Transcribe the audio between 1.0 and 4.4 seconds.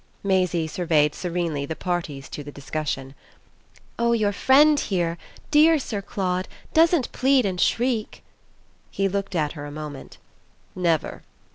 serenely the parties to the discussion. "Oh your